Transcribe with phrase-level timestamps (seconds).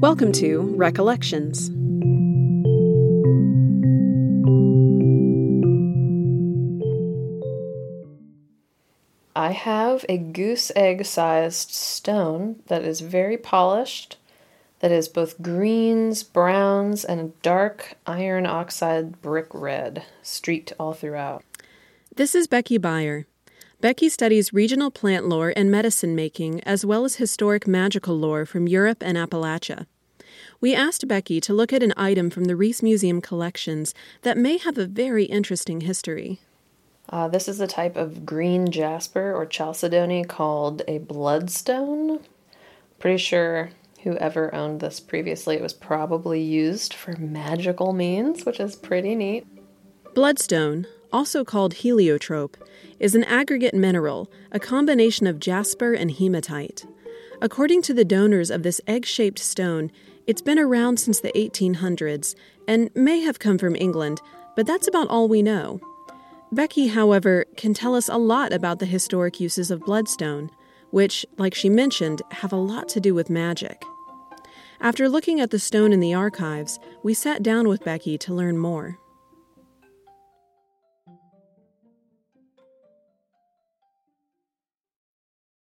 [0.00, 1.68] Welcome to Recollections.
[9.36, 14.16] I have a goose egg sized stone that is very polished,
[14.78, 21.44] that is both greens, browns, and a dark iron oxide brick red, streaked all throughout.
[22.16, 23.26] This is Becky Beyer.
[23.80, 28.68] Becky studies regional plant lore and medicine making, as well as historic magical lore from
[28.68, 29.86] Europe and Appalachia.
[30.60, 34.58] We asked Becky to look at an item from the Reese Museum collections that may
[34.58, 36.40] have a very interesting history.
[37.08, 42.20] Uh, this is a type of green jasper or chalcedony called a bloodstone.
[42.98, 43.70] Pretty sure
[44.02, 49.46] whoever owned this previously, it was probably used for magical means, which is pretty neat.
[50.14, 52.56] Bloodstone, also called heliotrope,
[52.98, 56.86] is an aggregate mineral, a combination of jasper and hematite.
[57.40, 59.90] According to the donors of this egg shaped stone,
[60.26, 62.34] it's been around since the 1800s
[62.68, 64.20] and may have come from England,
[64.54, 65.80] but that's about all we know.
[66.52, 70.50] Becky, however, can tell us a lot about the historic uses of bloodstone,
[70.90, 73.84] which, like she mentioned, have a lot to do with magic.
[74.80, 78.58] After looking at the stone in the archives, we sat down with Becky to learn
[78.58, 78.98] more.